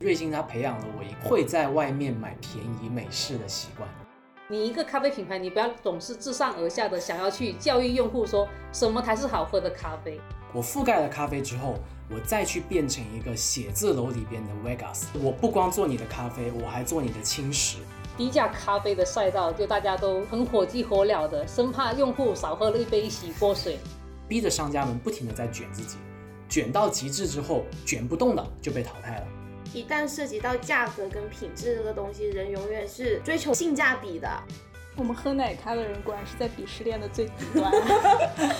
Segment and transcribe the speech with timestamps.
[0.00, 3.88] 瑞幸它培养了我一个会在外面买便宜美式的习惯。
[4.48, 10.20] 你一个咖啡品牌，你不要总是自上而下的想要去教育用户说什么才是好喝的咖啡。
[10.52, 11.74] 我覆盖了咖啡之后，
[12.08, 15.06] 我再去变成一个写字楼里边的 Vegas。
[15.20, 17.78] 我不光做你的咖啡，我还做你的轻食。
[18.16, 23.78] 低价咖啡的赛道，就大家都很火急火燎的，生怕用户少喝了一杯洗锅水，
[24.28, 25.98] 逼着商家们不停的在卷自己，
[26.48, 29.26] 卷到极致之后，卷不动的就被淘汰了。
[29.74, 34.28] 一旦涉及到价格跟品质这个东西，人永远是追求性价比的。
[34.96, 37.70] 我们喝奶咖的人果然是在鄙视链的最底端。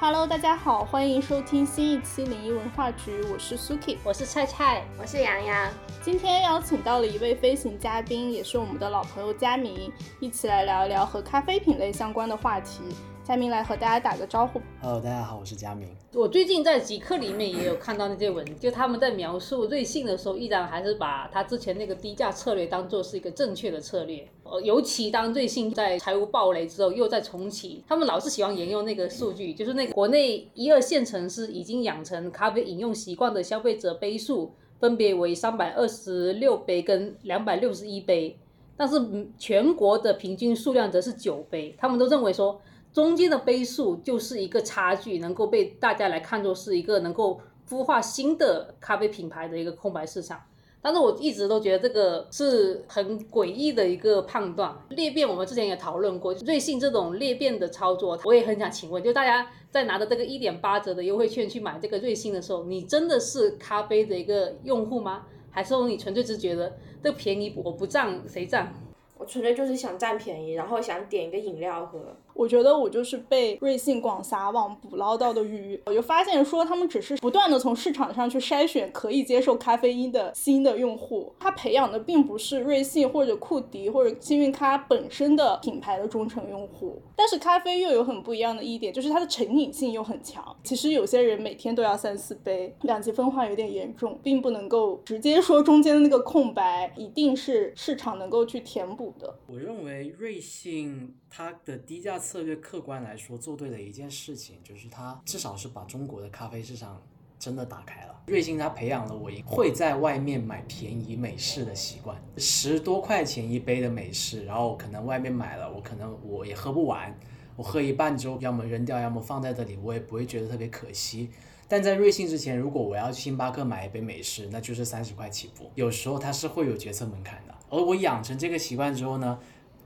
[0.00, 5.70] Hello，大家好，欢迎收听新一期零一文化局，我是 Suki，我是菜菜，我是洋洋。
[6.02, 12.80] 今天邀请到了一位飞行嘉宾，也是我们的老朋友佳明，一起来聊一聊和咖啡品类相关的话题。
[13.22, 14.60] 佳明来和大家打个招呼。
[14.80, 15.88] Hello，大家好，我是佳明。
[16.14, 24.26] 我最近在极客里面也有看到那些文，就他们在描述瑞幸的时候，依然还是把他之前那个低价策略当做是一个正确的策略。
[24.42, 38.36] 呃，尤其当瑞幸在财务暴雷之后又在重启，他们老是喜欢沿用那个数据，就是那个国内一二线城市已经养成咖啡饮用习惯的消费者杯数分别为三百二十六杯跟两百六十一杯，
[38.76, 38.96] 但是
[39.38, 42.60] 全国的平均数量则是九杯，他们都认为说。
[42.92, 50.40] 中间的杯数就是一个差距，能够被大家来看作是一个能够孵化新的咖啡品牌的一个空白市场。
[50.82, 54.74] 但是我一直都觉得这个是很诡异的一个判断。
[54.88, 65.26] 裂变我们之前也讨论过，瑞幸这种裂变的操作，我也很想请问，就大家在拿着这个一点八折的优惠券去买这个瑞幸的时候，你真的是咖啡的一个用户吗？
[65.50, 66.72] 还是说你纯粹只觉得
[67.04, 68.72] 这便宜我不占谁占？
[69.18, 72.16] 我纯粹就是想占便宜，然后想点一个饮料喝。
[72.40, 75.78] 我觉得我就是被瑞幸广撒网捕捞到的鱼。
[75.84, 87.02] 我就发现说，他们只是不断的从市场上去筛选可以接受咖啡因的新的用户，他培养的并不是瑞幸或者库迪或者幸运咖本身的品牌的忠诚用户。
[87.14, 90.42] 但是咖啡又有很不一样的一点，就是它的成瘾性又很强。
[90.64, 99.38] 其实有些人每天都要三四杯，两极分化有点严重，并不能够直接说中间的那个空白一定是市场能够去填补的。
[99.46, 102.18] 我认为瑞幸它的低价。
[102.30, 107.02] 策略客观来说，做对了一件事情，就是它至少是把中国的咖啡市场
[107.40, 108.22] 真的打开了。
[108.28, 117.12] 瑞幸它培养了我一会在外面买便宜美式的习惯，十多块钱一杯的美式，然后可能外面买了，我可能我也喝不完，
[117.56, 121.30] 我喝一半之后，要么扔掉，要么放在这里，我也不会觉得特别可惜。
[121.66, 127.54] 但在瑞幸之前，如果我要去星巴克买一杯美式，那就是三十块起步，有时候它是会有决策门槛的。
[127.70, 129.36] 而我养成这个习惯之后呢？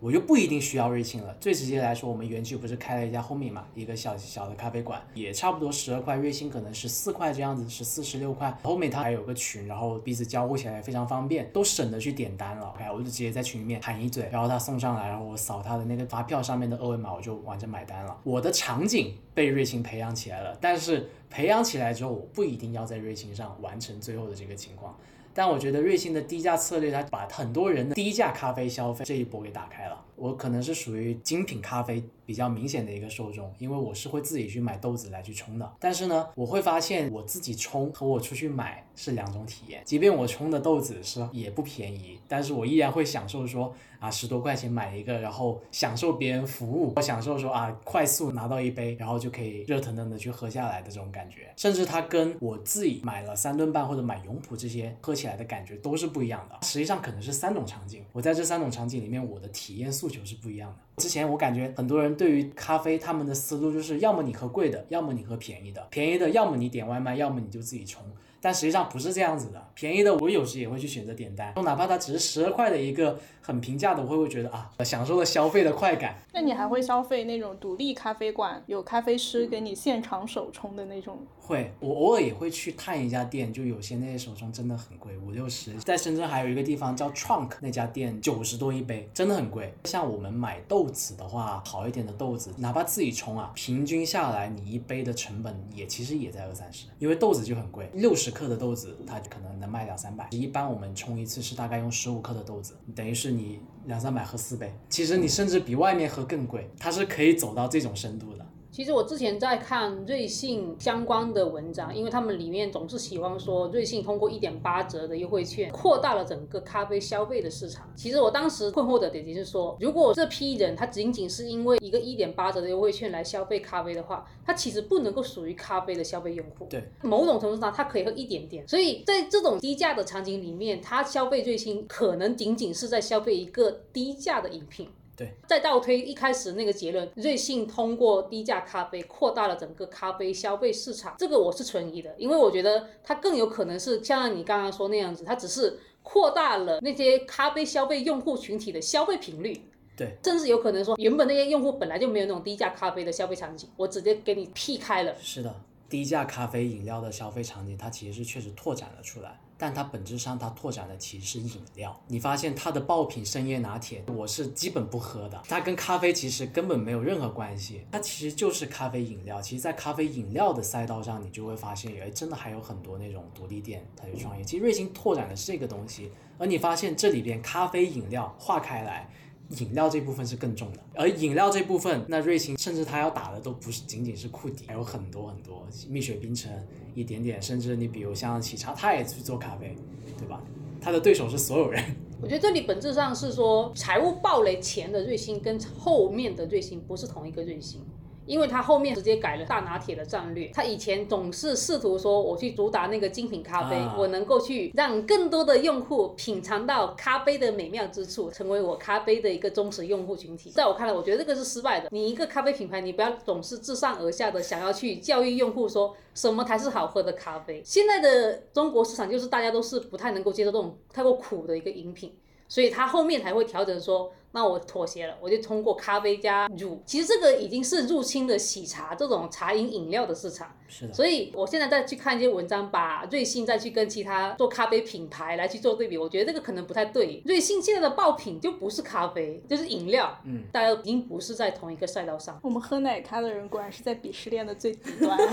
[0.04, 1.34] 我就不一定需要瑞幸了。
[1.40, 8.54] 最直接来说，我们园区不是开了一家 Homey 嘛，一个小小的咖啡馆，也差不多十二块，瑞幸可能十四块这样子，十四十六块。
[8.62, 12.66] Homey 它还有个群，然后彼此交互起来非常方便，都省得去点单了。
[12.66, 18.14] OK，我就直接在群里面喊一嘴，然后他送上来，然后我扫他的那个发票上面的二维码，我就完成买单了。
[18.24, 24.94] 我的场景被瑞幸培养起来了，但是培养起来之后，我不一定要在瑞幸上完成最后的这个情况。
[25.34, 30.00] 但我觉得瑞幸的低价策略，它把很多人的低价咖啡消费这一波给打开了。
[30.16, 35.72] 我可能是属于精品咖啡比较明显的一个受众，因为我是会自己去买豆子来去冲的。
[35.78, 39.82] 但是呢，我会发现我自己冲和我出去买是两种体验。
[39.84, 43.74] 即便我冲的豆子是也不便宜，但是我依然会享受说。
[44.00, 56.66] 啊，十多块钱买一个，然后享受别人服务，我享受说啊，快速拿到一杯，然后就可以热腾腾的去喝下来的这种感觉，甚至它跟我自己买了三顿半或者买永璞这些喝起来的感觉都是不一样的。
[56.66, 61.02] 实际上可能是三种场景，我在这三种场景里面，我的体验诉求是不一样的。
[61.02, 68.04] 之前我感觉很多人对于咖啡他们的思路就是，要么你喝贵的，要么你喝便宜的，便宜的要么你点外卖，要么你就自己冲。
[68.44, 76.18] 但实际上不是这样子的，便宜的我有时也会去选择点单，哪怕它只是十二块的一个很平价的，我会会觉得啊，享受了消费的快感。
[76.34, 81.26] 那你还会消费那种独立咖啡馆，有咖啡师给你现场手冲的那种？
[81.38, 85.72] 会，我偶尔也会去探一家店，就有些那些手冲真的很贵，五六十。
[85.78, 89.72] 在深圳还有一个地方叫 Trunk，那家店九十多一杯，真的很贵。
[89.84, 98.33] 像我们买豆子的话，好一点的豆子，哪怕自己冲啊，平均下来你一杯的成本也其实也在二三十，因为豆子就很贵，六十。
[98.34, 100.28] 克的豆子，它可能能卖两三百。
[100.32, 104.70] 一般我们冲一次是大概用十五克的豆子，等于是你两三百喝四杯。
[104.90, 108.44] 其实你甚至比外面喝更贵，它是可以走到这种深度的。
[108.74, 117.88] 其实我之前在看瑞幸相关的文章，因为他们里面总是喜欢说瑞幸通过一点八折的优惠券扩大了整个咖啡消费的市场。
[117.94, 126.66] 其实我当时困惑的点就是说，如果这批人他仅仅是因为一个一点八折的优惠券来消费咖啡的话，他其实不能够属于咖啡的消费用户。
[126.68, 134.88] 对，某种程度上他可以喝一点点，所以在这种低价的场景里面，他消费瑞幸可能仅仅是在消费一个低价的饮品。
[135.16, 149.68] 对，再倒推一开始那个结论，瑞幸通过低价咖啡扩大了整个咖啡消费市场，这个我是存疑的，因为我觉得它更有可能是像你刚刚说那样子，它只是扩大了那些咖啡消费用户群体的消费频率。
[149.96, 155.14] 对，甚至有可能说，原本那些用户本来就没有那种低价咖啡的消费场景，我直接给你劈开了。
[155.20, 155.54] 是的，
[155.88, 159.38] 低价咖啡饮料的消费场景，它其实是确实拓展了出来。
[159.56, 161.98] 但它本质上，它拓展的其实是饮料。
[162.08, 165.42] 你发现它的爆品深夜拿铁，我是基本不喝的。
[165.48, 169.40] 它跟咖啡其实根本没有任何关系，它其实就是咖啡饮料。
[169.40, 174.44] 其实，在咖啡饮料的赛道上，你就会发现，哎，真的还有很多那种独立店，它去创业。
[174.44, 179.08] 其实瑞幸拓展的是这个东西，而你发现这里边咖啡饮料划开来。
[179.50, 186.50] 饮料这部分是更重的，而饮料这部分，那瑞幸甚至他要打的都不是仅仅是库迪，还有很多很多蜜雪冰城，
[186.94, 189.76] 一点点，甚至你比如像喜茶，他也去做咖啡，
[190.18, 190.42] 对吧？
[190.80, 191.82] 他的对手是所有人。
[192.20, 197.80] 我觉得这里本质上是说，财务暴雷前的瑞幸跟后面的瑞幸不是同一个瑞幸。
[198.26, 210.50] 因为他后面直接改了大拿铁的战略，他以前总是试图说我去主打那个精品咖啡，我能够去让更多的用户品尝到咖啡的美妙之处，成为我咖啡的一个忠实用户群体。
[210.50, 211.88] 在我看来，我觉得这个是失败的。
[211.90, 217.62] 你一个咖啡品牌，你不要总是自上而下的想要去教育用户说什么才是好喝的咖啡。
[217.64, 222.14] 现在的中国市场就是大家都是不太能够接受这种太过苦的一个饮品，
[222.48, 224.10] 所以他后面才会调整说。
[224.34, 230.52] 那我妥协了，我就通过咖啡加乳，其实这个已经是入侵的喜茶这种茶饮饮料的市场。
[230.66, 230.92] 是的。
[230.92, 237.22] 所以我现在再去看一些文章，把瑞幸再去跟其他做咖啡品牌来去做对比，我觉得这个可能不太对。
[237.24, 240.18] 瑞幸现在的爆品就不是咖啡，就是饮料。
[240.24, 240.42] 嗯。
[240.50, 242.36] 大家已经不是在同一个赛道上。
[242.42, 245.16] 我们喝奶咖的人果然是在鄙视链的最底端。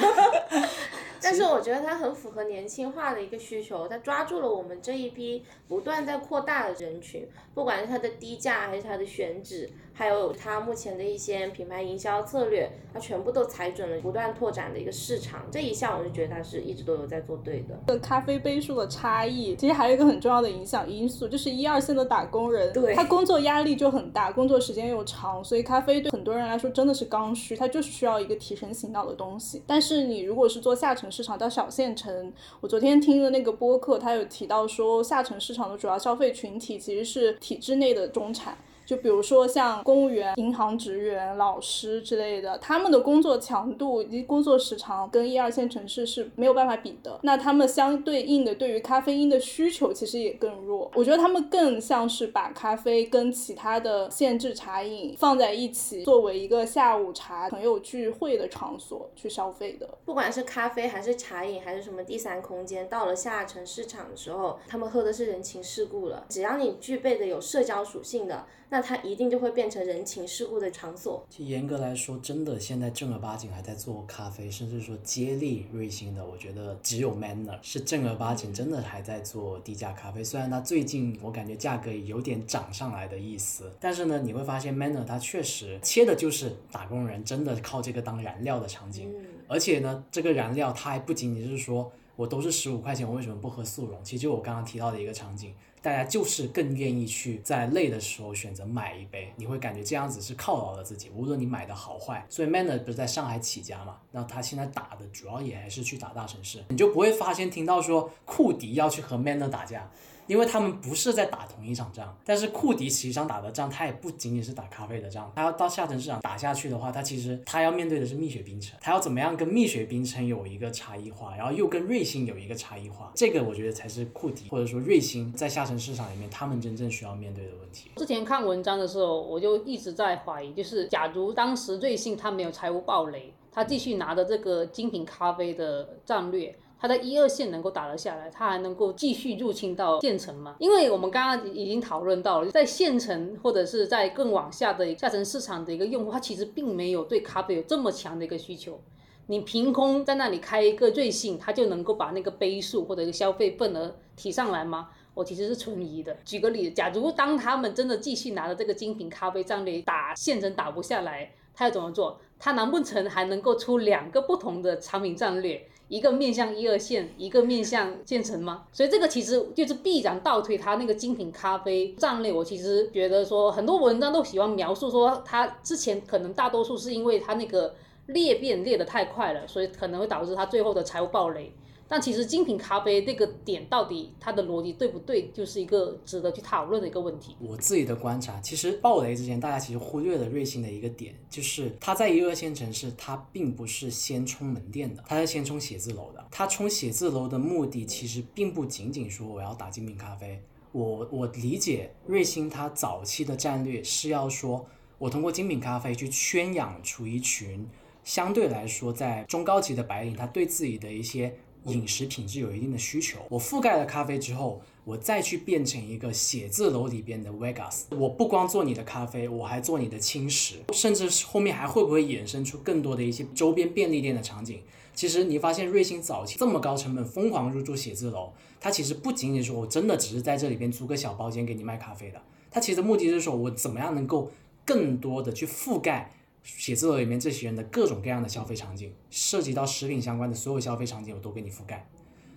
[1.22, 9.70] 但是我觉得它很符合年轻化的一个需求，它抓住了我们这一批不断在扩大的人群，不管是它的低价还是它的选址。
[9.94, 17.80] 还有它目前的一些品牌营销策略，它全部都踩准了不断拓展的一个市场，这一项我就觉得它是一直都有在做对的。
[17.88, 29.62] 这咖啡杯数的差异，其实还有一个很重要的影响因素，就是一二线的打工人，对，他工作压力就很大，工作时间又长，所以咖啡对很多人来说真的是刚需，它就是需要一个提神醒脑的东西。
[29.68, 38.58] 但是你如果是做下沉市场到小县城，我昨天听的那个播客，他有提到说，下沉市场的主要消费群体其实是体制内的中产。
[38.86, 47.20] 就比如说像公务员、银行职员、老师之类的，他们的工作强度以及工作时长跟一二线城市是没有办法比的。
[47.24, 50.92] 那他们相对应的对于咖啡因的需求其实也更弱。
[50.96, 59.88] 我觉得他们更像是把咖啡跟其他的限制茶饮放在一起，作为一个下午茶朋友聚会的场所去消费的。
[60.04, 66.26] 不管是咖啡还是茶饮还是什么第三空间，到了下沉市场的时候，他们喝的是人情世故了。
[66.28, 68.46] 只要你具备的有社交属性的。
[68.74, 71.26] 那它一定就会变成人情世故的场所。
[71.30, 80.24] 其实严格来说，真的现在正儿八经还在做咖啡，甚至说接力瑞幸的，我觉得只有 Manner 是正儿八经真的还在做低价咖啡。
[80.24, 89.14] 虽然它最近我感觉价格有点涨上来的意思，但是呢，你会发现 Manner 它确实切的就是打工人真的靠这个当燃料的场景。
[89.50, 94.02] 而且呢，这个燃料它还不仅仅是说我都是十五块钱，我为什么不喝速溶？
[94.02, 95.54] 其实就我刚刚提到的一个场景。
[95.82, 101.10] 大家就是更愿意去在累的时候选择买一杯，你会感觉这样子是犒劳了自己。
[101.10, 103.98] 无论你买的好坏，所以 Manner 不是在上海起家嘛？
[104.12, 109.90] 那他现在打的主要也还是去打大城市，你就不会发现听到说库迪要去和 Manner 打架。
[110.32, 127.92] 因为他们不是在打同一场仗，但是库迪实际上打的仗，他也不仅仅是打咖啡的仗，他要到下沉市场打下去的话，他其实他要面对的是蜜雪冰城，他要怎么样跟蜜雪冰城有一个差异化，然后又跟瑞幸有一个差异化，这个我觉得才是库迪或者说瑞幸在下沉市场里面他们真正需要面对的问题。
[127.98, 136.56] 之前看文章的时候，我就一直在怀疑，就是假如当时瑞幸他没有财务暴雷，他继续拿着这个精品咖啡的战略。
[136.82, 140.56] 它在一二线能够打得下来，它还能够继续入侵到县城吗？
[140.58, 148.82] 因为我们刚刚已经讨论到了，在县城或者是在更往下的下沉市场的一个用户，他其实并没有对咖啡有这么强的一个需求。
[149.28, 154.90] 你凭空在那里开一个瑞幸，他就能够把那个杯数或者一个消费份额提上来吗？
[155.14, 156.18] 我其实是存疑的。
[156.26, 161.32] 举个例子，假如当他们真的继续拿着这个精品咖啡战略打县城打不下来。
[161.54, 162.20] 他要怎么做？
[162.40, 165.62] 他难不成还能够出两个不同的产品战略？
[165.92, 168.64] 一个面向一二线，一个面向县城吗？
[168.72, 172.32] 所以这个其实就是必然倒推他那个精品咖啡战略。
[172.32, 181.54] 我其实觉得说，很多文章都喜欢描述说，他之前可能大多数是因为他那个裂变裂得太快了，所以可能会导致他最后的财务暴雷。
[181.92, 187.36] 但其实精品咖啡这个点到底它的逻辑对不对，就是一个值得去讨论的一个问题。
[187.42, 196.26] 我自己的观察，其实暴雷之前，大家其实忽略了瑞幸的一个点，就是它在一二线城市，它并不是先冲门店的，它是先冲写字楼的。
[196.32, 200.42] 它冲写字楼的目的，其实并不仅仅说我要打精品咖啡。
[200.72, 204.66] 我我理解瑞幸它早期的战略是要说，
[204.98, 207.68] 我通过精品咖啡去圈养出一群
[208.06, 211.36] 相对来说在中高级的白领，他对自己的一些。
[211.66, 217.84] 饮食品质有一定的需求，我覆盖了咖啡之后，我再去变成一个写字楼里边的 Vegas。
[217.92, 224.62] 我不光做你的咖啡，我还做你的轻食，甚至后面还会不会衍生出更多的一些周边便利店的场景？
[224.96, 234.32] 其实你发现瑞幸早期这么高成本疯狂入驻写字楼，它其实不仅仅说我真的只是在这里边租个小包间给你卖咖啡的，它其实目的是说我怎么样能够
[234.66, 236.12] 更多的去覆盖。
[236.44, 241.88] 写字楼里面这些人的各种各样的消费场景，涉及到食品相关的所有消费场景，我都给你覆盖。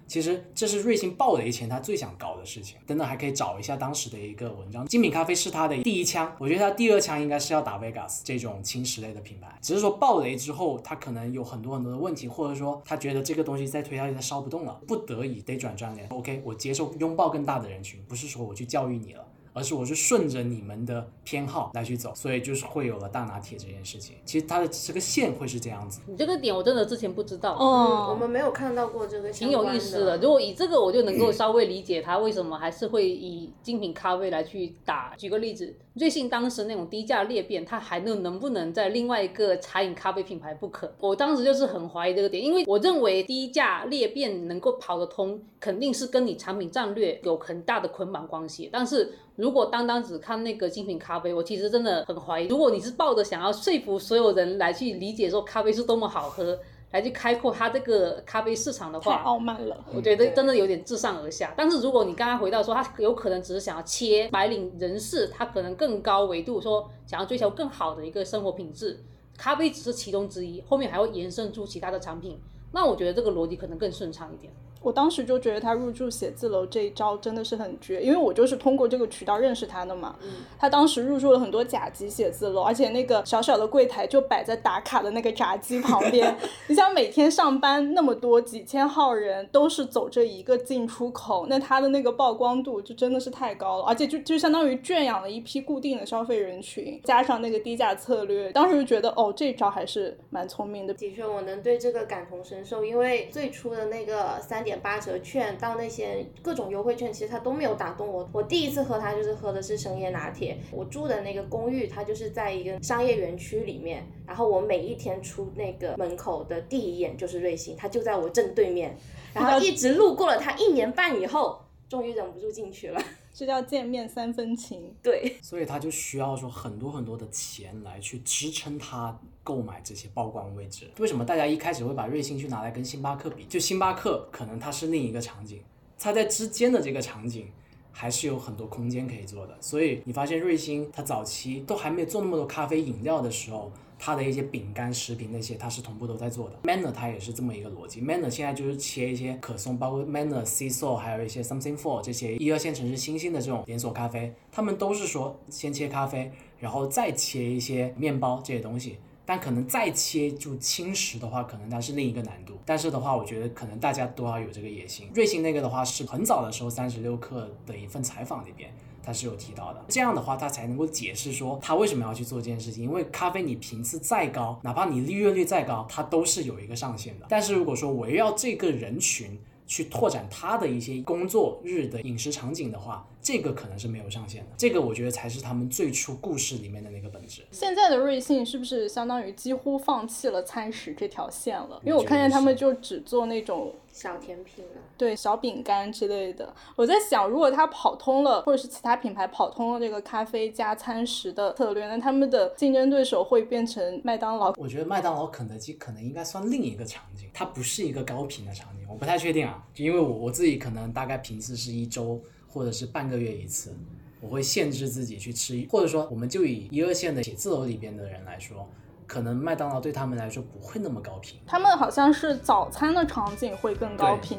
[0.07, 2.77] 其实这是瑞幸暴雷前他最想搞的事情。
[2.87, 4.87] 等等，还可以找一下当时的一个文章。
[4.87, 9.59] 精品咖啡是他的第一枪，我觉得他第二枪应该是要打 Vegas 这种轻食类的品牌。
[9.63, 16.07] 只是说暴雷之后，他可能有很多很多的问题，或者说他觉得这个东西再推下去他烧不动了，不得已得转战略。
[16.11, 19.27] OK，我接受拥抱更大的人群，不是说我去教育你了。
[19.55, 24.17] 而是我是顺着你们的偏好来去走，所以就是会有了大拿铁这件事情。
[24.25, 26.01] 其实它的这个线会是这样子。
[26.07, 30.19] 你这个点我真的之前不知道，嗯，我们没有看到过这个，挺有意思的。
[30.19, 35.15] 如果以这个，我就能够稍微理解他为什么还是会以精品咖啡来去打。
[35.17, 35.75] 举个例子。
[35.95, 40.93] 瑞幸当时那种低价裂变，它还能能不能在另外一个茶饮咖啡品牌不可？
[40.99, 48.69] 我当时就是很怀疑这个点，因为我认为低价裂变能够跑得通，肯定是跟你产品战略有很大的捆绑关系。
[48.73, 52.49] 但是如果单单只看那个精品咖啡，我其实真的很怀疑。
[52.49, 56.59] 如果你是抱着想要说服所有人来去理解说咖啡是多么好喝。
[56.93, 59.85] 来去开阔它这个咖啡市场的话，太傲慢了。
[59.93, 61.53] 我觉得真的有点自上而下。
[61.57, 69.03] 但是如果你刚刚回到说，他有可能只是想要切白领人士，他可能更高维度说想要追求更好的一个生活品质，
[69.37, 72.38] 咖啡只是其中之一，后面还会延伸出其他的产品。
[72.71, 74.53] 那我觉得这个逻辑可能更顺畅一点。
[74.85, 80.14] 我当时就觉得他入驻写字楼这一招真的是很绝，因为我就是通过这个渠道认识他的嘛。
[80.23, 80.29] 嗯。
[80.59, 86.37] 他当时入驻了很多甲级写字楼，而且那个小小的柜台就摆在打卡的那个闸机旁边。
[86.69, 100.93] 你想每天上班那么多几千号人都是走这一个进出口，那他的那个曝光度就真的是太高了，而且就就相当于圈养了一批固定的消费人群，加上那个低价策略，当时就觉得哦，这招还是蛮聪明的。
[100.93, 104.74] 的确，我能对这个感同身受，因为最初的那个三点。
[104.81, 108.28] 八折券到那些各种优惠券，其实它都没有打动我。
[108.33, 110.57] 我第一次喝它就是喝的是生椰拿铁。
[110.71, 114.07] 我住的那个公寓，它就是在一个商业园区里面。
[114.26, 118.97] 然后我每一天出那个门口的第一眼就是瑞幸，它就在我正对面。
[119.33, 123.00] 然后 一直路过了它一年半以后，终于忍不住进去了。
[123.35, 124.95] 这叫见面三分情。
[125.03, 130.88] 对，所以他就需要说很多很多的钱来去支撑他购买这些曝光位置。
[131.00, 133.45] 为什么大家一开始会把瑞幸去拿来跟星巴克比？
[133.47, 135.61] 就星巴克可能它是另一个场景，
[135.99, 137.49] 它在之间的这个场景
[137.91, 139.57] 还是有很多空间可以做的。
[139.61, 143.73] 所以你发现瑞幸它早期都还没有做那么多咖啡饮料的时候。
[144.07, 146.59] 它的一些饼干、食品那些，它是同步都在做的。
[146.65, 148.03] Manner 它也是这么一个逻辑。
[148.03, 158.99] Manner 现在就是切一些可颂，包括 Manner、C s o 还有一些 Something For 这些一二线城市新兴的这种连锁咖啡，他们都是说先切咖啡，然后再切一些面包这些东西。
[159.25, 162.53] 但可能再切就轻食的话，可能它是另一个难度。
[162.67, 165.09] 但是的话，我觉得可能大家都要有这个野心。
[165.15, 168.71] 瑞幸那个的话是很早的时候，三十六氪的一份采访里边。
[169.05, 172.83] 他是有提到的，这样的话他才能够解释说他为什么要去做这件事情。
[172.83, 177.27] 因为咖啡你频次再高，哪怕你利润率再高，它都是有一个上限的。
[177.29, 184.50] 但是如果说围绕这个人群去拓展他的一些工作日的饮食场景的话，这个可能是没有上限的。
[184.57, 187.43] 这个我觉得才是他们最初故事里面的那个本质。
[187.50, 191.81] 现在的瑞幸是不是相当于几乎放弃了餐食这条线了？
[191.83, 193.75] 因为我看见他们就只做那种。
[193.95, 196.52] 小甜品了，对小饼干之类的。
[196.75, 204.52] 我在想，如果他跑通了，或者是其他品牌跑通了这个咖啡加餐食的策略，那他们的竞争对手会变成麦当劳。
[204.57, 209.64] 我觉得麦当劳、肯德基可能应该算另一个场景，它不是一个高频的场景，我不太确定啊。
[209.73, 212.21] 就因为我我自己可能大概频次是一周
[212.55, 213.75] 或者是半个月一次，
[214.21, 218.67] 我会限制自己去吃，或者说我们就以一二线的写字楼里边的人来说。
[219.07, 221.39] 可能麦当劳对他们来说不会那么高频。
[221.47, 224.39] 他们好像是早餐的场景会更高频。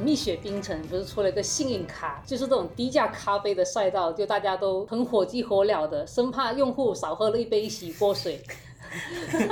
[0.00, 8.40] 蜜雪冰城不是出了一个幸运卡，就是这种低价咖啡的赛道，就大家都很火急火燎的，生怕用户少喝了一杯洗锅水。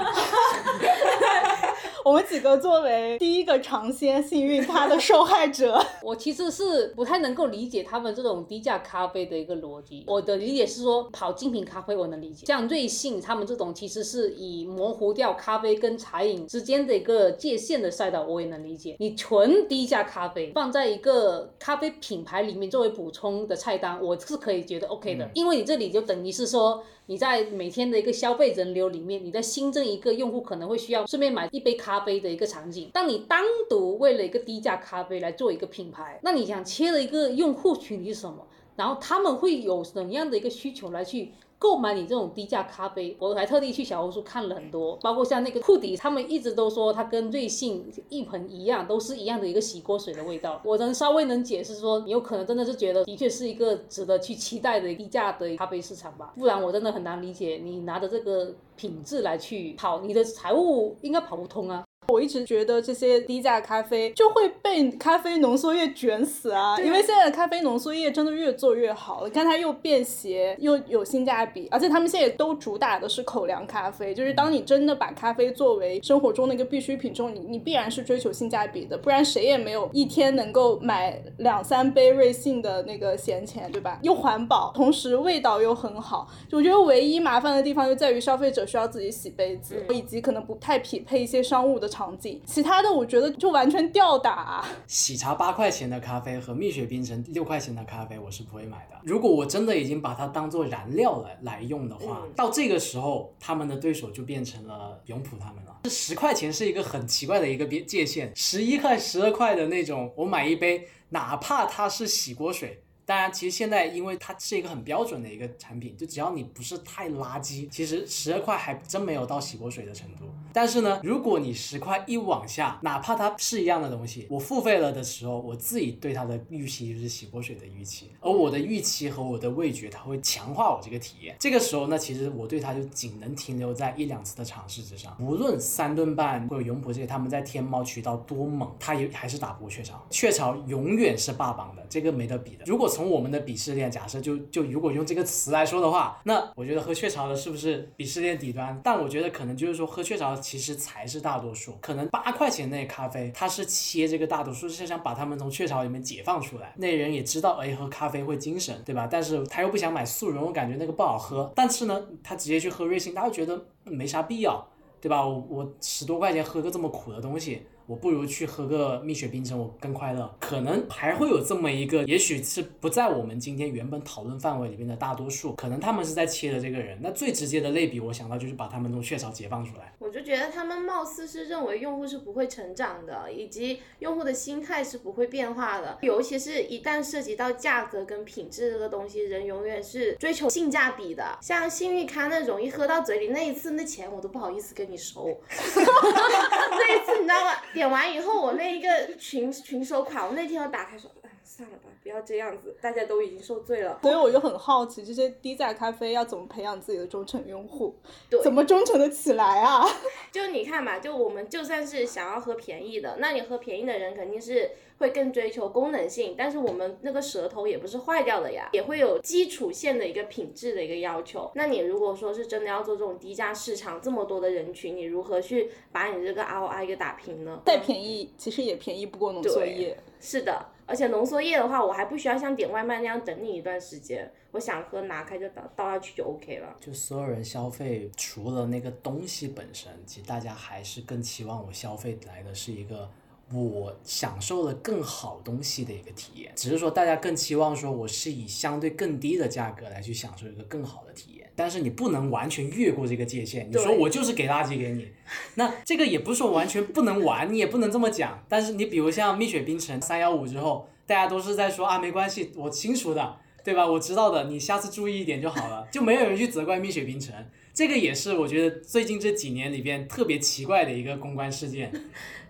[2.04, 10.04] 我们几个作为第一个尝鲜幸运咖的受害者，我其实是不太能够理解他们这种低价咖啡的一个逻辑。
[10.06, 18.96] 我的理解是说，跑精品咖啡我能理解，像瑞幸他们这种其实是以模糊掉咖啡跟茶饮之间的一个界限的赛道，我也能理解。
[18.98, 26.82] 你纯低价咖啡放在一个咖啡品牌里面作为补充的菜单，我是可以觉得 OK 的，因为你这里就等于是说。
[27.10, 32.90] 你在每天的一个消费人流里面，你在新增一个用户可能会需要顺便买一杯咖啡的一个场景。
[32.92, 38.46] 当你单独为了一个低价咖啡来做一个品牌，那你想切的一个用户群体是什么？
[38.76, 41.32] 然后他们会有怎样的一个需求来去？
[41.60, 50.60] 购买你这种低价咖啡，我还特地去小红书看了很多，包括像那个库迪，他们一直都说它跟瑞幸一盆一样，都是一样的一个洗锅水的味道。
[50.64, 61.82] 我能稍微能解释说，你有可能真的是觉得的确是一个值得去期待的低价的咖啡市场吧，不然我真的很难理解你拿着这个品质来去跑，你的财务应该跑不通啊。
[62.18, 66.76] 我一直觉得这些低价咖啡就会被咖啡浓缩液卷死啊！
[66.80, 84.00] 因为现在的咖啡浓缩液真的越做越好了，看它又便携又有性价比，而且他们现在都主打的是口粮咖啡，就是当你真的把咖啡作为生活中的一个必需品中，你你必然是追求性价比的，不然谁也没有一天能够买两三杯瑞幸的那个闲钱，对吧？
[84.02, 86.26] 又环保，同时味道又很好。
[86.50, 91.86] 我觉得唯一麻烦的地方就在于消费者需要自己洗杯子，以及可能不太匹配一些商务的。
[91.88, 94.64] 场景，其他的我觉得就完全吊打。
[94.86, 98.96] 喜茶八块钱的咖啡和蜜雪冰城六块钱的咖啡，我是不会买的。
[99.02, 105.80] 如果我真的已经把它当做燃料来来用的话，到这个时候，他们的对手就变成了永璞他们了。
[105.84, 112.82] 这十块钱是一个很奇怪的一个边界限，十一块、十二块的那种，我买一杯，哪怕它是洗锅水。
[113.08, 120.26] 当然，其实现在因为它是一个很标准的一个产品，就只要你不是太垃圾，其实十二块还真没有到洗锅水的程度。
[120.52, 131.34] 但是呢，如果你十块一往下，哪怕它是一样的东西，我付费了的时候，我自己对它的预期就是洗锅水的预期，而我的预期和我的味觉，它会强化我这个体验。
[131.38, 135.16] 这个时候呢，其实我对它就仅能停留在一两次的尝试之上。
[135.18, 140.04] 无论三顿半或者永璞这些，他们在天猫渠道多猛，它也还是打不过雀巢。
[140.10, 142.64] 雀巢永远是霸榜的，这个没得比的。
[142.66, 148.76] 如果从我们的鄙视链，假设就就如果用这个词来说的话，那我觉得喝雀巢的是不是鄙视链底端？
[148.82, 151.78] 但我觉得可能就是说喝雀巢其实才是大多数。
[151.80, 156.74] 可能八块钱那咖啡，它是切这个大多数，是想把他们从雀巢里面解放出来。
[156.76, 159.06] 那人也知道，哎，喝咖啡会精神，对吧？
[159.08, 161.52] 但是他又不想买速溶，我感觉那个不好喝。
[161.54, 164.66] 但是呢，他直接去喝瑞幸，他又觉得没啥必要，
[165.00, 165.24] 对吧？
[165.24, 167.62] 我我十多块钱喝个这么苦的东西。
[167.88, 170.30] 我不如去喝个蜜雪冰城，我更快乐。
[170.38, 176.98] 可能还会有这么一个，也许是不在我们今天原本讨论范围里面的大多数，可能他们是在切的这个人。
[177.02, 179.90] 那最直接的类比，我想到就是把他们从雀巢解放出来。
[179.98, 185.96] 我就觉得他们貌似是认为用户是不会成长的，以及用户的心态是不会变化的。
[186.02, 191.38] 尤其是一旦涉及到价格跟品质这个东西，人永远是追求性价比的。
[191.40, 195.34] 像幸运咖那种，一喝到嘴里那一次，那钱我都不好意思跟你收。
[195.48, 197.52] 那一次你知道吗？
[197.78, 201.08] 点完以后，我那一个群群收款，我那天我打开说，
[201.44, 203.98] 算了吧，不要这样子，大家都已经受罪了。
[204.02, 207.96] 所以我就很好奇，这些低价咖啡要怎么培养自己的忠诚用户？
[208.28, 209.86] 对，怎么忠诚的起来啊？
[210.32, 214.72] 就你看嘛，就我们就算是想要喝便宜的，那你喝便宜的人肯定是。
[214.98, 221.50] 会更追求功能性，但是我们那个舌头也不是坏掉的呀，也会有基础线的一个品质的一个要求。
[221.54, 227.62] 那你如果说是真的要做这种低价市场，这么多的人群，你如何去把你这个 ROI 给打平呢？
[227.64, 229.96] 再便宜，其实也便宜不过浓缩液。
[230.20, 236.76] 是的，而且浓缩液的话，我还不需要像点外卖那样等你一段时间，我想喝拿开就倒倒下去就 OK 了。
[236.80, 243.08] 就所有人消费，除了那个东西本身，其实大家还是更期望我消费来的是一个。
[243.52, 253.70] 我享受了更好东西的一个体验，只是说大家更期望说我是以相对更低的价格来去享受一个更好的体验，但是你不能完全越过这个界限。
[253.70, 255.08] 你说我就是给垃圾给你，
[255.56, 258.44] 那这个也不是说完全不能玩，你也不能这么讲。
[258.48, 263.86] 但是你比如像蜜雪冰城三幺五之后，大家都是在说啊没关系，我清楚的，对吧？
[263.86, 267.34] 我知道的，你下次注意一点就好了， 就没有人去责怪蜜雪冰城。
[267.72, 271.90] 这个也是我觉得最近这几年里边特别奇怪的一个公关事件。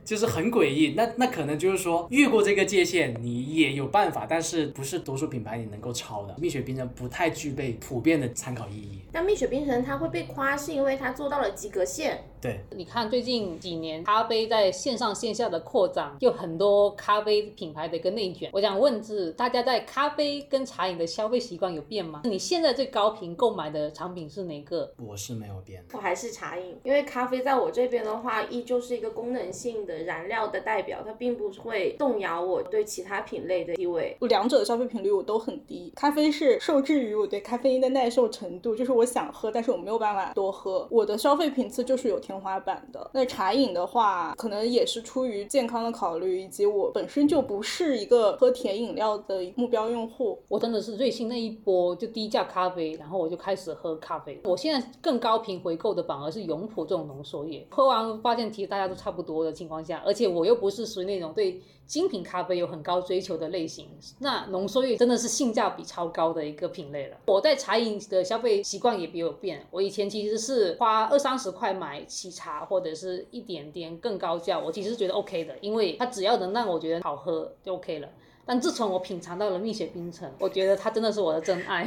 [0.08, 6.34] 就是很诡异，那那可能就是说越过这个界限，你也有办法，但是不是多数品牌你能够抄的。
[6.38, 9.00] 蜜雪冰城不太具备普遍的参考意义。
[9.12, 12.24] 那蜜雪冰城它会被夸，是因为它做到了及格线。
[12.40, 18.48] 对，你看最近几年咖啡在线上线下的扩张，有很多咖啡品牌的一个内卷。
[18.54, 22.22] 我想问是，大家在咖啡跟茶饮的消费习惯有变吗？
[22.24, 24.90] 你现在最高频购买的产品是哪个？
[24.96, 34.16] 我是没有变，我还是茶饮，因为咖啡在我这边的话，依旧是一个功能性的燃料的代表，它并不会动摇我对其他品类的地位。
[34.20, 40.86] 我两者的消费频率我都很低，咖啡是受制于我对咖啡因的耐受程度，就是我想喝，但是我没有办法多喝。
[40.90, 42.18] 我的消费频次就是有。
[42.28, 50.38] 天花板的那茶饮的话，可能也是出于健康的考虑，以及我本身就不是一个喝甜饮料的目标用户。
[50.48, 54.38] 我真的是瑞幸那一波就低价咖啡，然后我就开始喝咖啡。
[54.44, 61.60] 我现在更高频回购的反而是永璞这种浓缩液，喝完发现其实大家都差不多的情况下，而且我又不是属于那种对。
[61.88, 67.16] 精品咖啡有很高追求的类型，那浓缩液真的是性价比超高的一个品类了。
[67.24, 78.08] 我在茶饮的消费习惯也比有变，我以前其实是花二三十块买喜茶，或者是一点点更高价，我其实觉得 OK 的，因为它只要能让我觉得好喝就 OK 了。
[78.48, 81.86] 但自从我品尝到了蜜雪冰城，我觉得它真的是我的真爱。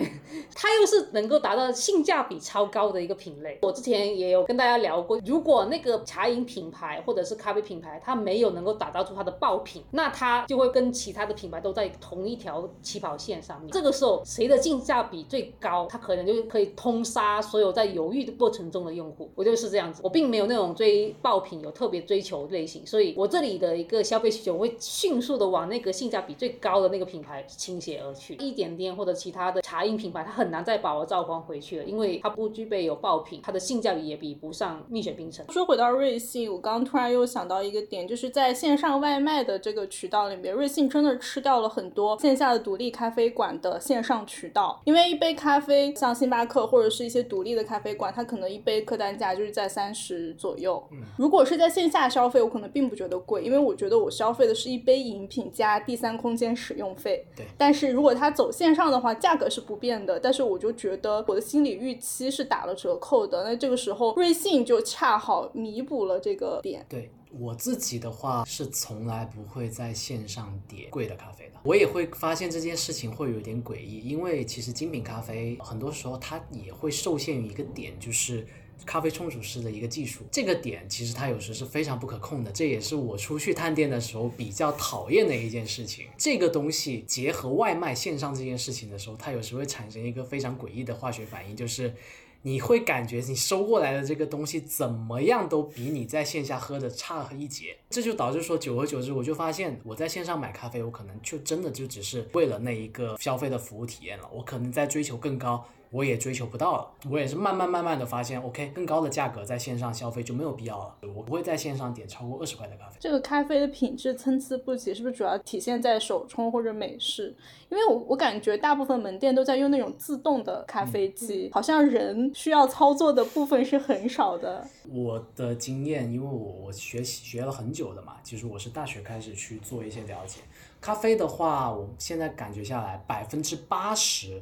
[0.53, 3.57] 它又是能够达到性价比超高的一个品类。
[3.63, 13.71] 我之前也有跟大家聊过，如果那个茶饮品牌或者是咖啡品牌，它没有能够打造出它的爆品，那它就会跟其他的品牌都在同一条起跑线上面。
[13.71, 19.31] 这个时候，谁的性价比最高，它可能就可以通杀所有在犹豫的过程中的用户。
[19.33, 26.50] 我就是这样子，我并没有那种追爆品有特别追求类型，所以我这里的一个消费需求会迅速的往那个性价比最。
[26.59, 35.45] 高的那个品牌倾斜而去，一点点或者其他的茶饮品牌，它很难再把我召唤回去了，因为它不具备有爆品，它的性价比也比不上蜜雪冰城。
[35.49, 50.81] 说回到瑞幸，我刚刚突然又想到一个点，就是在线上外卖的这个渠道里面，瑞幸真的吃掉了很多线下的独立咖啡馆的线上渠道，因为一杯咖啡，像星巴克或者是一些独立的咖啡馆，它可能一杯客单价就是在三十左右。
[51.17, 56.51] 如果是在线下消费，我可能并不觉得贵，因为我觉得我消费的是一杯饮品加第三空间。
[56.53, 60.19] 使用费，对，但是如果它走线上的话，价格是不变的。
[60.19, 63.43] 但是我就觉得我的心理预期是打了折扣的。
[63.45, 66.85] 那这个时候，瑞幸就恰好弥补了这个点。
[66.89, 71.53] 对我自己的话，是从来不会在线上点贵的咖啡的。
[71.63, 78.45] 我也会发现这件事情会有点诡异，因为其实精品咖啡很多时候它也会受限于一个点，就是。
[78.85, 86.07] 咖啡冲煮师的一个技术，这个点其实它有时是非常不可控的，这也是我出去探店的时候比较讨厌的一件事情。
[86.17, 91.93] 这个东西结合外卖线上这件事情的时候，它有时会产生一个非常诡异的化学反应，就是
[92.41, 105.63] 你会感觉你收过来的这个东西怎么样都比你在线下喝的差一截，这就导致说久而久之，我就发现我在线上买咖啡，我可能就真的就只是为了那一个消费的服务体验了，我可能在追求更高。
[105.91, 110.95] 我也追求不到了，我也是慢慢慢慢的发现，OK，更高的价格在线上消费就没有必要了。
[111.13, 112.95] 我不会在线上点超过二十块的咖啡。
[112.97, 117.35] 这个咖啡的品质参差不齐，是不是主要体现在手冲或者美式？
[117.67, 124.65] 因为我我感觉大部分门店都在用那种自动的咖啡机，好像人需要操作的部分是很少的。
[124.89, 130.39] 我的经验，因为我我学习学了很久的嘛，其实我是大学开始去做一些了解。
[130.79, 134.41] 咖啡的话，我现在感觉下来百分之八十。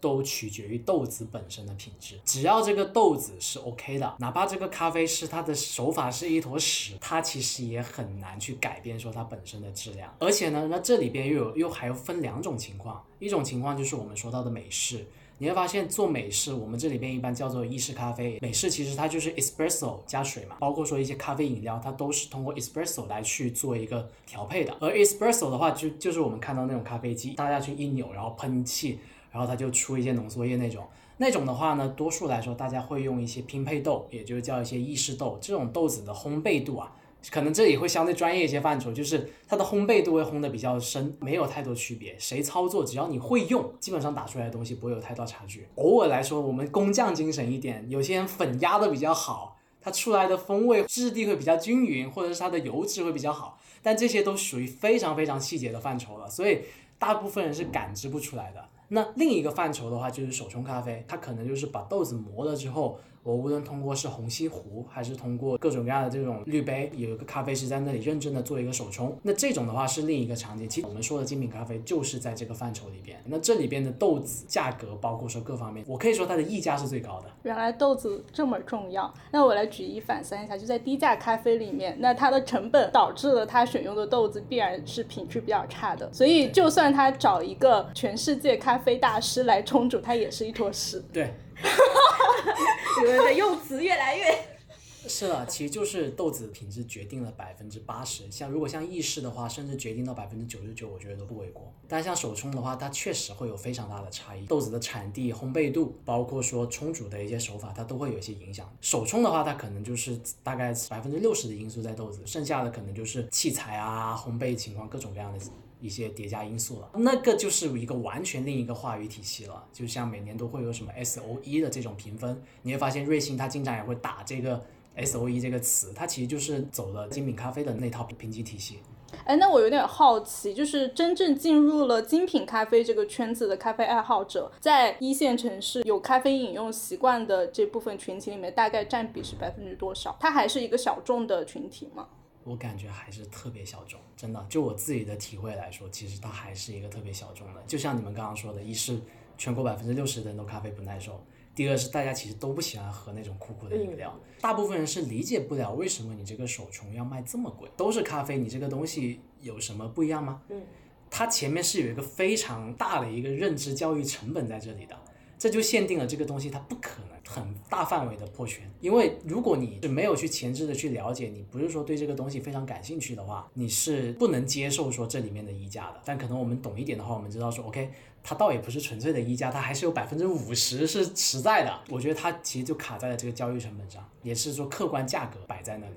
[0.00, 10.14] 都取决于豆子本身的品质，只要这个豆子是 OK 的，哪怕这个咖啡师他的手法是一坨屎，它其实也很难去改变说它本身的质量。
[10.18, 15.06] 而且呢，那这里边又有又还有分两种情况，一种情况就是我们说到的美式，
[15.38, 24.76] 你会发现做美式，我们这里边一般叫做意式咖啡，美式其实它就是 espresso 加水嘛，包括说一些咖啡饮料，它都是通过 espresso 来去做一个调配的。
[24.80, 29.00] 而 espresso 的话，就就是我们看到那种咖啡机，大家去一扭，然后喷气。
[29.36, 30.82] 然后它就出一些浓缩液那种，
[31.18, 36.90] 那种的话呢，多数来说大家会用一些拼配豆，也就是叫一些意式豆，这种豆子的烘焙度啊，
[37.30, 45.68] 可能这里会相对专业一些范畴，就是它的烘焙度会烘的比较深，没有太多区别，谁操作只要你会用，基本上打出来的东西不会有太大差距。
[45.74, 56.60] 偶尔来说，我们工匠精神一点，有些人粉压的比较好，它出来的风味质地会比较均匀，或者是它的油脂会比较好，但这些都属于非常非常细节的范畴了，所以
[56.98, 58.64] 大部分人是感知不出来的。
[58.88, 62.98] 那另一个范畴的话就是手冲咖啡，它可能就是把豆子磨了之后。
[63.26, 70.68] 我无论通过是虹吸壶，还是通过各种各样的这种滤杯，有一个咖啡师在那里认真的做一个手冲，那这种的话是另一个场景。
[70.68, 73.20] 其实我们说的精品咖啡就是在这个范畴里边。
[73.26, 77.24] 那这里边的豆子价格，包括说各方面，我可以说它的溢价是最高的。
[77.42, 79.12] 原来豆子这么重要。
[79.32, 86.08] 那我来举一反三一下，就在低价咖啡里面，那它的成本导致了它选用的豆子必然是品质比较差的。
[86.12, 91.04] 所以就算他找一个全世界咖啡大师来冲煮，它也是一坨屎。
[91.12, 91.34] 对。
[93.00, 94.56] 你们的用词越来越
[95.08, 98.28] 是了，其实就是豆子品质决定了百分之八十。
[98.28, 101.72] 像如果像意式的话，甚至决定到百分之九十九，我觉得都不为过。
[101.86, 104.44] 但像手冲的话，它确实会有非常大的差异。
[104.46, 108.68] 豆子的产地、烘焙度，包括说冲煮的一些手法，它都会有一些影响。
[108.80, 115.38] 手冲的话，它可能就是大概百分之六十的因素在豆子，剩下的可能就是器材啊、烘焙情况各种各样的。
[115.80, 119.64] 一些叠加因素了，那个就是一个完全另一个话语体系了。
[119.72, 128.78] 就像每年都会有什么 S O E 的这种评分，你会发现瑞幸它经常也会打这个 S O E 这个词，它其实就是走了精品咖啡的那套评级体系。
[129.24, 140.16] 哎，那我有点好奇，就是真正进入了精品咖啡这个圈子的咖啡爱好者，在一线城市有咖啡饮用习惯的这部分群体里面，大概占比是百分之多少？
[140.18, 142.08] 它还是一个小众的群体吗？
[142.46, 147.62] 我感觉还是特别小众，真的，就我自己的体会来说，其实它还是一个特别小众的。
[147.66, 149.00] 就像你们刚刚说的，一是
[149.36, 151.20] 全国百分之六十的人都咖啡不耐受，
[151.56, 160.40] 第二是大家其实都不喜欢喝那种苦苦的饮料，大部分人是理解不了为什么你这个手冲要卖这么贵，都是咖啡，你这个东西有什么不一样吗？
[160.48, 160.62] 嗯，
[161.10, 164.96] 它前面是有一个非常大的一个认知教育成本在这里的。
[165.38, 167.05] 这就限定了这个东西，它不可能
[167.36, 176.00] 很大范围的破圈，因为如果你是没有去前置的去了解，你不是说对这个东西非常感兴趣的话，你是不能接受说这里面的溢价的。
[176.02, 177.90] 但可能我们懂一点的话，我们知道说，OK，
[178.22, 181.78] 它倒也不是纯粹的溢价，它还是有百分之五十是实在的。
[181.90, 185.96] 我觉得它其实就卡在了这个交易成本上，也是说客观价格摆在那里。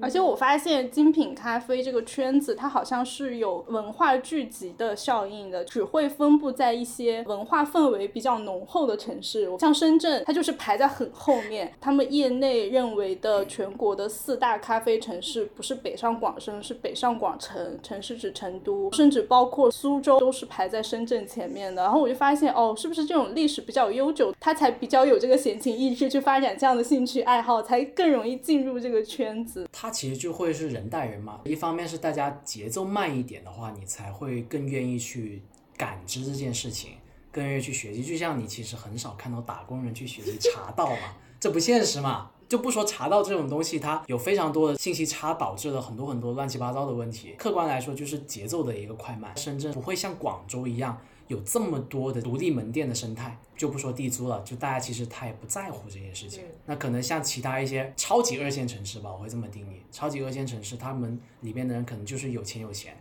[0.00, 11.72] 而且我发现精品咖啡这个圈子，它好像是有文化聚集的效应的，只会分布在一些文化氛围比较浓厚的城市，像深圳，它就是排在很后面。
[11.80, 21.82] 他们业内认为的全国的四大咖啡城市，不是北上广深，是北上广城，城市指成都，甚至包括苏州都是排在深圳前面的。
[21.82, 29.68] 然后我就发现，哦，是不是这种历史比较悠久，它才比较有这个闲情逸致去发展这样的兴趣爱好，才更容易进入这个圈子。
[29.84, 35.42] 它其实就会是人带人嘛，一方面是大家节奏慢一点的话，你才会更愿意去
[35.76, 36.92] 感知这件事情，
[37.30, 38.02] 更愿意去学习。
[38.02, 42.30] 就像你其实很少看到打工人去学习茶道嘛， 这不现实嘛。
[42.48, 47.34] 就不说茶道这种东西，它有非常多的信息差，导致了很多很多乱七八糟的问题。
[47.36, 49.36] 客观来说，就是节奏的一个快慢。
[49.36, 50.98] 深圳不会像广州一样。
[51.28, 56.44] 有这么多的独立门店的生态，就不说地租了，就大家其实他也不在乎这些事情。
[56.66, 62.96] 那可能像其他一些超级二线城市吧，我会这么定义，超级二线城市，他们里面的人可能就是有钱有钱，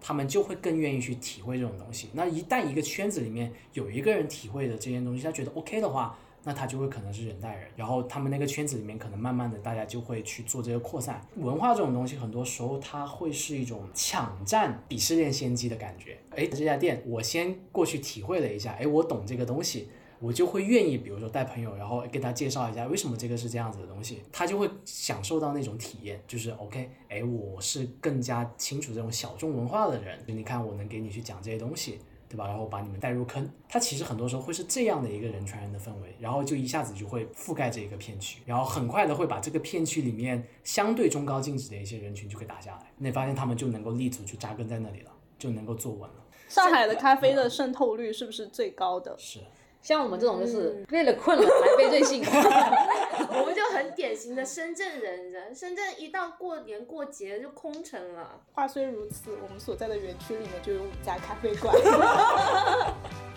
[0.00, 2.08] 他们就会更愿意去体会这种东西。
[2.12, 6.18] 那一旦一个圈子里面有一个人体会的这些东西，他觉得 OK 的话。
[6.44, 11.20] 那他就会可能是人带人，然后他们那个圈子里面可能慢慢的大家就会去做这个扩散。
[11.36, 16.18] 文化这种东西，很多时候它会是一种抢占鄙视链先机的感觉。
[16.30, 32.00] 哎，这家店我先过去体会了一下，哎，我懂这个东西，我就会愿意，比如说带朋友，然后给他介绍一下为什么这个是这样子的东西，他就会享受到那种体验，就是 OK，哎，我是更加清楚这种小众文化的人，你看我能给你去讲这些东西。
[32.32, 32.46] 对吧？
[32.46, 46.24] 然后把你们带入坑，它其实很多时候会是这样的一个人传人的氛围，然后就一下子就会覆盖这一个片区，然后很快的会把这个片区里面相对中高净值的一些人群就给打下来，你发现他们就能够立足，就扎根在那里了，就能够坐稳了。
[46.48, 49.14] 上海的咖啡的渗透率是不是最高的？
[49.18, 49.40] 是。
[49.82, 52.22] 像我们这种就是为了困了来杯瑞幸，
[53.82, 58.40] 很典型的深圳人，人深圳一到过年过节就空城了。
[58.52, 61.74] 话虽如此，我们所在的园区里面就有五家咖啡馆。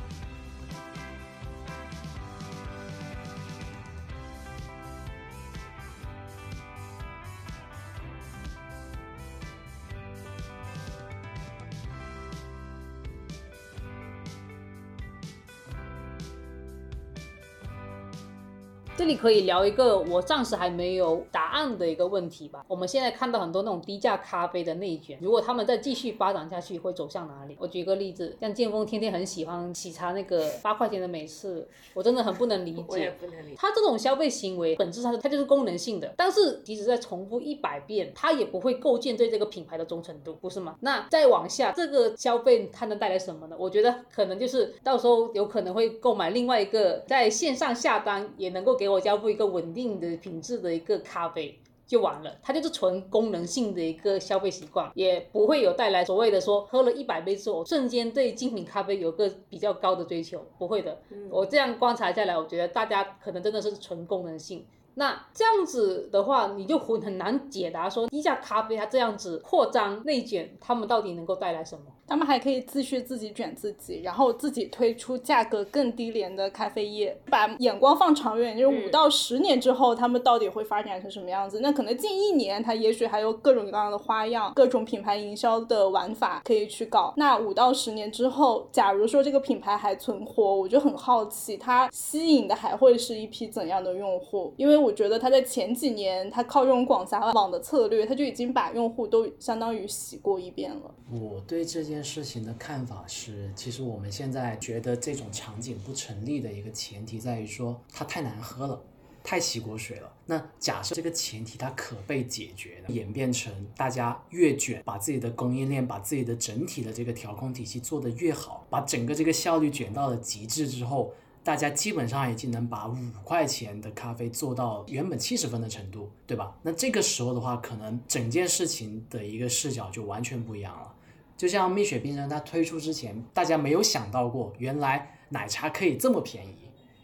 [19.06, 22.66] 这里可以聊一个我暂时还没有答案的一个问题吧。
[22.68, 27.56] 我们现在看到很多那种低价咖啡的内卷，如果他们再继续发展下去，会走向哪里？
[27.60, 33.12] 我举个例子，像剑锋天天很喜欢喜茶那个八块钱的美式，我真的很不能理我也解。
[33.20, 33.56] 不能理解。
[33.56, 40.78] 他这种消费行为本质上它就是功能性的，但是即使再重复一百遍，它也不会构建对这个品牌的忠诚度，不是吗？
[40.80, 43.56] 那再往下，这个消费它能带来什么呢？
[43.60, 51.60] 我觉得可能就是到时候有可能会购买另外一个在线上下单也能够给我交付一个稳定的品质的一个咖啡。
[51.88, 60.98] 就完了，它就是纯功能性的一个消费习惯，也不会有带来所谓的说喝了一百杯之后瞬间对精品咖啡有个比较高的追求，不会的。
[61.30, 64.66] 我这样观察下来，我觉得大家可能真的是纯功能性。
[64.96, 71.84] 那这样子的话，你就很很难解答说低价咖啡它这样子扩张内卷，他们到底能够带来什么？
[72.08, 81.62] 他们还可以继续自己卷自己，然后自己推出价格更低廉的咖啡液，把眼光放长远，就是五嗯到十年之后，他们到底会发展成什么样子？
[81.62, 87.12] 那可能近一年，它也许还有各种各样的花样，各种品牌营销的玩法可以去搞。
[87.18, 94.54] 那五到十年之后，假如说这个品牌还存活，我就很好奇，它吸引的还会是一批怎样的用户？
[94.58, 100.94] 因为我觉得它在前几年，它靠这种广撒网的策略，它就已经把用户都相当于洗过一遍了。
[101.12, 108.80] 我对这件事情的看法是，其实我们现在觉得这种场景不成立的一个前提在于说它太难喝了。
[109.28, 110.14] 太洗过水了。
[110.28, 121.12] 那假设这个前提它可被解决，演变成大家越卷，把自己的供应链、把自己的整体的这个调控体系做得越好，把整个这个效率卷到了极致之后，
[121.46, 126.58] 大家基本上已经能把五块钱的咖啡做到原本七十分的程度，对吧？
[126.64, 130.92] 那这个时候的话，可能整件事情的一个视角就完全不一样了。
[131.38, 136.56] 就像蜜雪冰城它推出之前，大家没有想到过，原来奶茶可以这么便宜，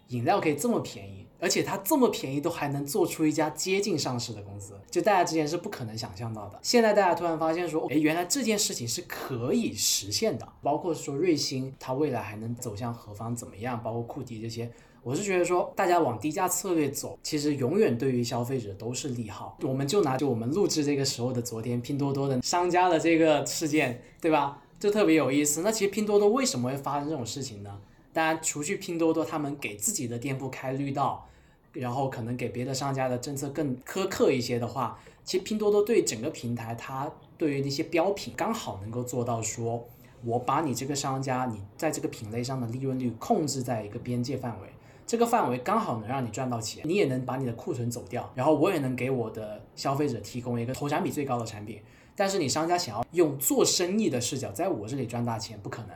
[0.07, 6.59] 饮料可以这么便宜，而且它这么便宜都还能做出一家接近上市的公司，就大家之前是不可能想象到的。
[6.61, 14.71] 现在大家突然发现说，哎，原来这件事情是可以实现的，包括说瑞幸它未来还能走向何方怎么样，包括库迪这些。
[15.03, 19.57] 我是觉得说，大家往低价策略走，其实永远对于消费者都是利好。
[19.63, 24.61] 我们就拿就我们录制这个时候的昨天，拼多多的商家的这个事件，对吧？
[24.79, 25.61] 就特别有意思。
[25.63, 27.79] 那其实拼多多为什么会发生这种事情呢？
[28.13, 31.27] 当然，除去拼多多他们给自己的店铺开绿道，
[31.73, 39.87] 然后可能给别的商家的政策更苛刻一些的话，其实拼多多对整个平台，它对于那些标品刚好能够做到说，
[40.23, 44.67] 我把你这个商家你在这个品类上的利润率控制在一个边界范围。
[45.07, 51.81] 这个范围刚好能让你赚到钱，你也能把你的库存走掉，然后我也能给我的消费者提供一个投产比最高的产品。
[52.15, 55.89] 但是你商家想要用做生意的视角在我这里赚大钱，不可能，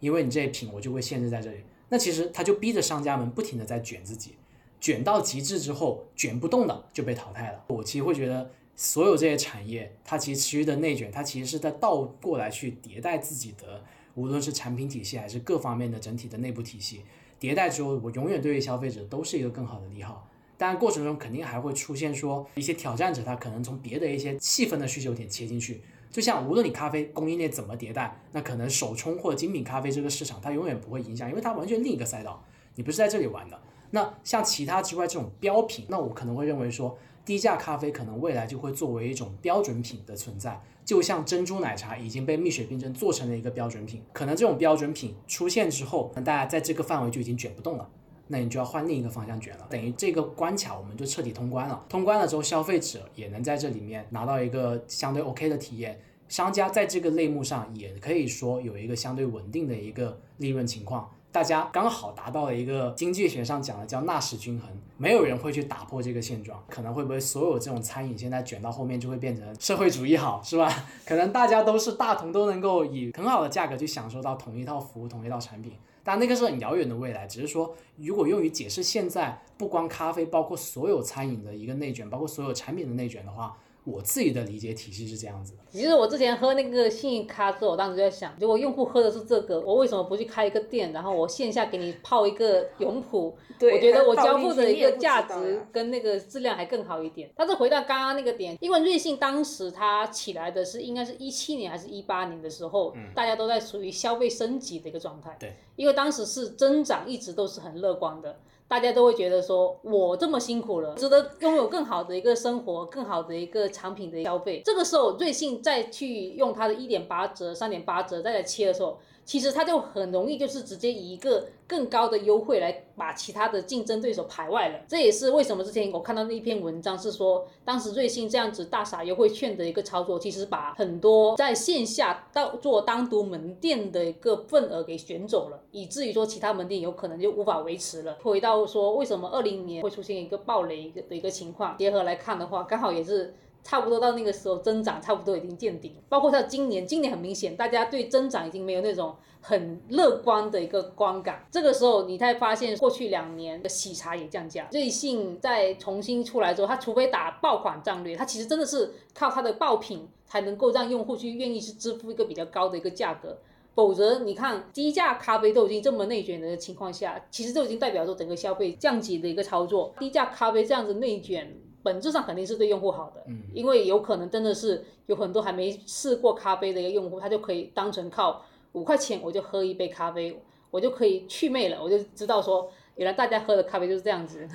[0.00, 1.58] 因为你这一品我就会限制在这里。
[1.88, 4.34] 那其实他就逼着商家们不停的在卷自己，
[4.80, 7.64] 卷到极致之后，卷不动的就被淘汰了。
[7.68, 13.82] 我其实会觉得，所有这些产业，它其实持续的内卷，它其实是在倒过来去迭代自己的，
[14.14, 17.02] 无论是产品体系还是各方面的整体的内部体系。
[17.40, 20.28] 迭代之后，我永远对于消费者都是一个更好的利好。
[20.58, 25.82] 当然，过程中肯定还会出现说一些挑战者，他可能从别的一些细分的需求点切进去。
[26.10, 32.42] 就像无论你咖啡供应链怎么迭代，那可能手冲或者精品咖啡这个市场它永远不会影响，因为它完全另一个赛道，
[32.74, 33.60] 你不是在这里玩的。
[33.90, 47.88] 那像其他之外这种标品，那我可能会认为说低价咖啡可能未来就会作为一种标准品的存在，就像珍珠奶茶已经被蜜雪冰城做成了一个标准品，可能这种标准品出现之后，那大家在这个范围就已经卷不动了。
[48.28, 51.84] 那你就要换另一个方向卷了，等于这个关卡我们就彻底通关了。
[51.88, 61.08] 通关了之后，消费者也能在这里面拿到一个相对 OK 的体验，商家在这个类目上也可以说有一个相对稳定的一个利润情况。
[61.36, 66.58] 大家刚好达到了一个经济学上讲的叫纳什均衡，没有人会去打破这个现状。
[66.66, 70.66] 可能会不会所有这种餐饮现在卷到后面就会变成社会主义好，是吧？
[71.04, 75.74] 可能大家都是大同都能够以很好的价格去享受到同一套服务、同一套产品。
[76.02, 83.54] 但那个是很遥远的未来，只是说，如果用于解释现在不光咖啡，包括所有餐饮的一个内卷，包括所有产品的内卷的话，
[83.86, 85.58] 我自己的理解体系是这样子的。
[85.70, 93.32] 其实我之前喝那个幸运咖之后，我当时就在想，如果用户喝的是这个，我为什么不去开一个店，然后我线下给你泡一个永璞？
[93.58, 97.30] 对我觉得我交付的一个价值跟那个质量还更好一点。
[97.36, 105.36] 但是回到刚刚那个点，因为瑞幸当时它起来的是应该是一七年还是一八年的时候，大家都在属于消费升级的一个状态。
[105.38, 108.36] 对，因为当时是增长一直都是很乐观的。
[108.68, 114.60] 大家都会觉得说，我这么辛苦了，值得拥有更好的一个生活，更好的一个产品的消费。
[114.64, 124.78] 这个时候，瑞幸再去用它的一点八折、三点八折再来切的时候，其实它就很容易就是直接以一个更高的优惠来把其他的竞争对手排外了。
[124.86, 138.16] 这也是为什么之前我看到那一篇文章是说，当时瑞幸这样子大撒优惠券的一个操作，其实把很多在线下到做单独门店的一个份额给选走了，以至于说其他门店有可能就无法维持了。
[138.22, 143.34] 回到说为什么二零年会出现一个暴雷的一个情况，结合来看的话，刚好也是。
[143.66, 145.92] 差不多到那个时候，增长差不多已经见顶。
[146.08, 151.44] 包括到今年，今年很明显，大家对增长已经没有那种很乐观的一个观感。
[151.50, 154.68] 这个时候，你才发现过去两年的喜茶也降价。
[154.70, 163.36] 瑞幸在重新出来之后，它除非打爆款战略，它其实真的是靠它的爆品才能够让用户去愿意去支付一个比较高的一个价格。
[163.74, 169.92] 否则，你看低价咖啡都已经这么内卷的情况下，其实就已经代表着整个消费降级的一个操作。
[169.98, 171.52] 低价咖啡这样子内卷。
[171.86, 173.24] 本质上肯定是对用户好的，
[173.54, 180.36] 因为有可能真的是有很多还没试过咖啡的一个用户，他就可以当成靠五块钱我就喝一杯咖啡，
[180.72, 184.48] 我就可以去魅了，我就知道说原来大家喝的咖啡就是这样子。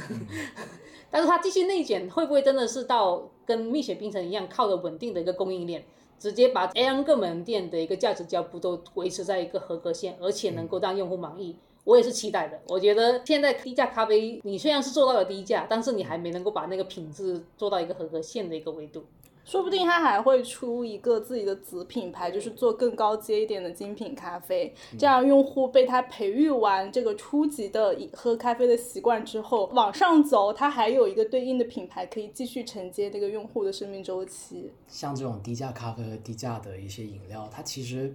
[1.10, 5.86] 但是他继续内卷，会不会真的是到跟蜜雪冰城一样，靠着稳定的一个供应链，
[6.20, 11.56] 直接把 N 个门店的一个价值交付都维持在一个合格线，而且能够让用户满意？
[11.84, 12.60] 我也是期待的。
[12.68, 19.04] 我觉得现在低价咖啡，你虽然是做到了低价，但是你还没能够把那个品质做到一个合格线的一个维度。
[19.44, 24.72] 说不定他还会出一个自己的子品牌，就是做更高阶一点的精品咖啡。
[25.00, 34.72] 这样用户被他培育完这个初级的喝咖啡的习惯之后，往上走，他还有一个对应的品牌可以继续承接这个用户的生命周期。
[34.88, 38.14] 像这种低价咖啡和低价的一些饮料，它其实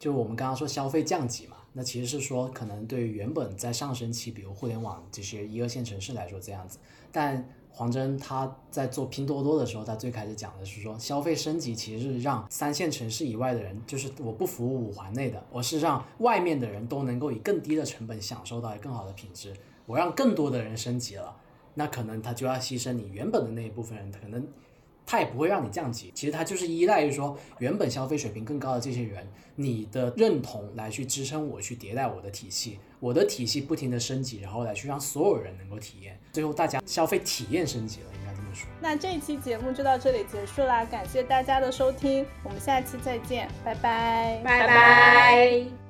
[0.00, 1.55] 就我们刚刚说消费降级嘛。
[1.78, 6.78] 那其实是说，可能对于原本在上升期，比如互联网这些一二线城市来说这样子，
[7.12, 19.54] 但黄峥他在做拼多多的时候，他最开始讲的是说，消费升级其实是让三线城市以外的人，就是我不服务五环内的，我是让外面的人都能够以更低的成本享受到更好的品质，
[19.84, 21.36] 我让更多的人升级了，
[21.74, 24.48] 那可能他就要牺牲你原本的那一部分人，可能。
[25.06, 38.66] 它也不会让你降级，其实它就是依赖于说原本消费水平更高的这些人，你的认同来去支撑我去迭代我的体系，我的体系不停的升级，然后来去让所有人能够体验，最后大家消费体验升级了，应该这么说。
[38.80, 45.85] 那这一期节目就到这里结束啦，感谢大家的收听，我们下期再见，拜拜，拜拜。